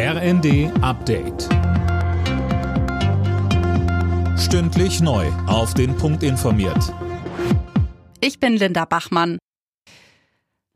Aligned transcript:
RND 0.00 0.70
Update. 0.80 1.48
Stündlich 4.38 5.00
neu. 5.00 5.26
Auf 5.48 5.74
den 5.74 5.96
Punkt 5.96 6.22
informiert. 6.22 6.94
Ich 8.20 8.38
bin 8.38 8.56
Linda 8.56 8.84
Bachmann. 8.84 9.38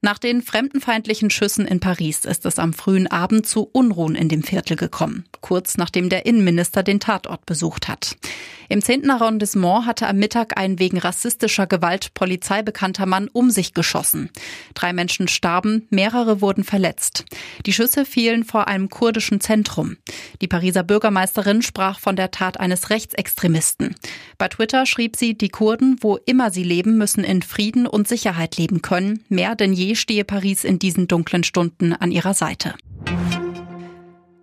Nach 0.00 0.18
den 0.18 0.42
fremdenfeindlichen 0.42 1.30
Schüssen 1.30 1.68
in 1.68 1.78
Paris 1.78 2.24
ist 2.24 2.44
es 2.46 2.58
am 2.58 2.72
frühen 2.72 3.06
Abend 3.06 3.46
zu 3.46 3.62
Unruhen 3.72 4.16
in 4.16 4.28
dem 4.28 4.42
Viertel 4.42 4.76
gekommen, 4.76 5.26
kurz 5.40 5.76
nachdem 5.76 6.08
der 6.08 6.26
Innenminister 6.26 6.82
den 6.82 6.98
Tatort 6.98 7.46
besucht 7.46 7.86
hat. 7.86 8.16
Im 8.72 8.80
10. 8.80 9.10
Arrondissement 9.10 9.84
hatte 9.84 10.06
am 10.06 10.16
Mittag 10.16 10.56
ein 10.56 10.78
wegen 10.78 10.96
rassistischer 10.96 11.66
Gewalt 11.66 12.14
polizeibekannter 12.14 13.04
Mann 13.04 13.28
um 13.30 13.50
sich 13.50 13.74
geschossen. 13.74 14.30
Drei 14.72 14.94
Menschen 14.94 15.28
starben, 15.28 15.86
mehrere 15.90 16.40
wurden 16.40 16.64
verletzt. 16.64 17.26
Die 17.66 17.74
Schüsse 17.74 18.06
fielen 18.06 18.44
vor 18.44 18.68
einem 18.68 18.88
kurdischen 18.88 19.42
Zentrum. 19.42 19.98
Die 20.40 20.48
Pariser 20.48 20.84
Bürgermeisterin 20.84 21.60
sprach 21.60 21.98
von 21.98 22.16
der 22.16 22.30
Tat 22.30 22.60
eines 22.60 22.88
Rechtsextremisten. 22.88 23.94
Bei 24.38 24.48
Twitter 24.48 24.86
schrieb 24.86 25.16
sie, 25.16 25.34
die 25.34 25.50
Kurden, 25.50 25.98
wo 26.00 26.16
immer 26.24 26.50
sie 26.50 26.64
leben, 26.64 26.96
müssen 26.96 27.24
in 27.24 27.42
Frieden 27.42 27.86
und 27.86 28.08
Sicherheit 28.08 28.56
leben 28.56 28.80
können. 28.80 29.22
Mehr 29.28 29.54
denn 29.54 29.74
je 29.74 29.96
stehe 29.96 30.24
Paris 30.24 30.64
in 30.64 30.78
diesen 30.78 31.08
dunklen 31.08 31.44
Stunden 31.44 31.92
an 31.92 32.10
ihrer 32.10 32.32
Seite. 32.32 32.72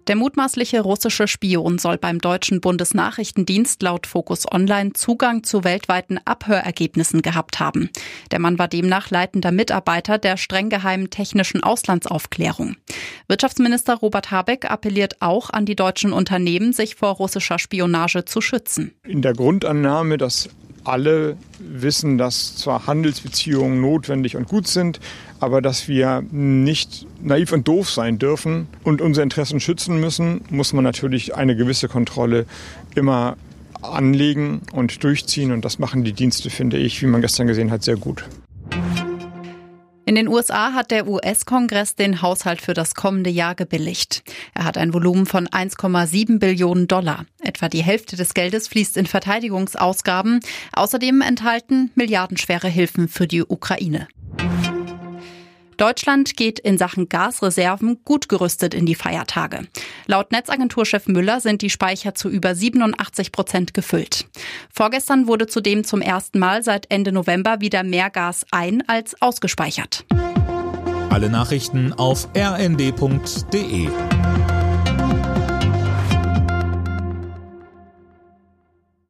Der 0.10 0.16
mutmaßliche 0.16 0.82
russische 0.82 1.28
Spion 1.28 1.78
soll 1.78 2.00
beim 2.00 2.18
deutschen 2.18 2.62
Bundesnachrichtendienst 2.62 3.84
laut 3.84 4.08
Focus 4.08 4.52
Online 4.52 4.94
Zugang 4.94 5.44
zu 5.44 5.64
weltweiten 5.64 6.20
Abhörergebnissen 6.26 7.22
gehabt 7.22 7.60
haben. 7.60 7.92
Der 8.32 8.40
Mann 8.40 8.58
war 8.58 8.68
demnach 8.68 9.12
leitender 9.12 9.52
Mitarbeiter 9.52 10.18
der 10.18 10.38
streng 10.38 10.70
geheimen 10.72 11.12
technischen 11.12 11.62
Auslandsaufklärung. 11.62 12.76
Wirtschaftsminister 13.28 13.94
Robert 13.98 14.32
Habeck 14.32 14.66
appelliert 14.72 15.18
auch 15.20 15.52
an 15.52 15.68
die 15.68 15.76
deutschen 15.76 16.12
Unternehmen, 16.12 16.74
sich 16.74 16.96
vor 16.96 17.12
russischer 17.12 17.60
Spionage 17.60 18.26
zu 18.26 18.42
schützen. 18.42 18.96
In 19.04 19.22
der 19.22 19.34
Grundannahme, 19.34 20.18
dass 20.18 20.50
alle 20.90 21.38
wissen, 21.60 22.18
dass 22.18 22.56
zwar 22.56 22.88
Handelsbeziehungen 22.88 23.80
notwendig 23.80 24.36
und 24.36 24.48
gut 24.48 24.68
sind, 24.68 25.00
aber 25.40 25.62
dass 25.62 25.88
wir 25.88 26.24
nicht 26.32 27.06
naiv 27.22 27.52
und 27.52 27.68
doof 27.68 27.90
sein 27.90 28.20
dürfen 28.20 28.68
und 28.84 29.02
unsere 29.02 29.24
Interessen 29.24 29.60
schützen 29.60 30.00
müssen, 30.00 30.42
muss 30.50 30.74
man 30.74 30.84
natürlich 30.84 31.36
eine 31.36 31.56
gewisse 31.56 31.88
Kontrolle 31.88 32.46
immer 32.96 33.38
anlegen 33.82 34.62
und 34.74 35.04
durchziehen. 35.04 35.52
Und 35.52 35.64
das 35.64 35.80
machen 35.80 36.04
die 36.04 36.14
Dienste, 36.14 36.50
finde 36.50 36.78
ich, 36.78 37.02
wie 37.02 37.08
man 37.08 37.22
gestern 37.22 37.48
gesehen 37.48 37.72
hat, 37.72 37.84
sehr 37.84 37.96
gut. 37.96 38.26
In 40.10 40.16
den 40.16 40.28
USA 40.28 40.74
hat 40.74 40.90
der 40.90 41.08
US-Kongress 41.08 41.94
den 41.94 42.24
Haushalt 42.24 42.62
für 42.62 42.74
das 42.74 42.96
kommende 42.96 43.30
Jahr 43.30 43.54
gebilligt. 43.54 44.24
Er 44.56 44.64
hat 44.64 44.76
ein 44.76 44.92
Volumen 44.92 45.28
von 45.28 45.48
1,7 45.48 46.40
Billionen 46.40 46.88
Dollar. 46.88 47.28
Etwa 47.42 47.70
die 47.70 47.84
Hälfte 47.84 48.16
des 48.16 48.34
Geldes 48.34 48.68
fließt 48.70 48.98
in 48.98 49.06
Verteidigungsausgaben. 49.06 50.40
Außerdem 50.74 51.22
enthalten 51.22 51.92
milliardenschwere 51.94 52.70
Hilfen 52.70 53.08
für 53.08 53.28
die 53.28 53.44
Ukraine. 53.44 54.08
Deutschland 55.80 56.36
geht 56.36 56.60
in 56.60 56.78
Sachen 56.78 57.08
Gasreserven 57.08 58.04
gut 58.04 58.28
gerüstet 58.28 58.74
in 58.74 58.86
die 58.86 58.96
Feiertage. 58.96 59.62
Laut 60.08 60.34
Netzagenturchef 60.34 61.08
Müller 61.08 61.40
sind 61.40 61.62
die 61.62 61.70
Speicher 61.70 62.14
zu 62.14 62.28
über 62.28 62.54
87 62.54 63.32
Prozent 63.32 63.74
gefüllt. 63.74 64.28
Vorgestern 64.74 65.28
wurde 65.28 65.48
zudem 65.48 65.86
zum 65.86 66.02
ersten 66.02 66.38
Mal 66.38 66.64
seit 66.64 66.92
Ende 66.92 67.14
November 67.14 67.62
wieder 67.62 67.84
mehr 67.84 68.10
Gas 68.10 68.46
ein 68.52 68.84
als 68.90 69.22
ausgespeichert. 69.22 70.04
Alle 71.10 71.30
Nachrichten 71.30 71.94
auf 71.94 72.28
rnd.de 72.36 73.88